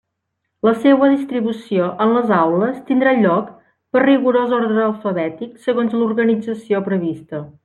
[0.67, 3.53] La seua distribució en les aules tindrà lloc
[3.97, 7.49] per rigorós orde alfabètic segons l'organització prevista.